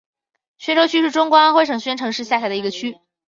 [0.57, 2.97] 宣州区是中国安徽省宣城市下辖的一个区。